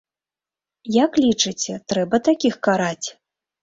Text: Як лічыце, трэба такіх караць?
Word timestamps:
Як 1.03 1.21
лічыце, 1.25 1.79
трэба 1.95 2.25
такіх 2.33 2.53
караць? 2.67 3.07